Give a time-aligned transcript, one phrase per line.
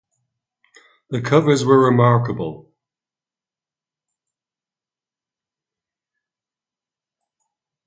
[1.11, 2.71] The covers were remarkable.